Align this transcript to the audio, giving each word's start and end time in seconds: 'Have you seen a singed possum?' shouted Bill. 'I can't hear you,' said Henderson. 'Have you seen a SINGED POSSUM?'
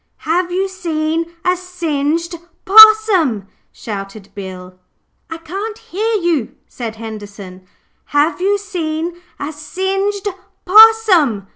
'Have 0.17 0.51
you 0.51 0.67
seen 0.67 1.31
a 1.45 1.55
singed 1.55 2.33
possum?' 2.65 3.45
shouted 3.71 4.29
Bill. 4.33 4.79
'I 5.29 5.37
can't 5.37 5.77
hear 5.77 6.15
you,' 6.15 6.55
said 6.67 6.95
Henderson. 6.95 7.67
'Have 8.05 8.41
you 8.41 8.57
seen 8.57 9.21
a 9.39 9.53
SINGED 9.53 10.27
POSSUM?' 10.65 11.47